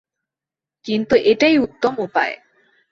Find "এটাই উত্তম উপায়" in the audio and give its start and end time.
1.23-2.33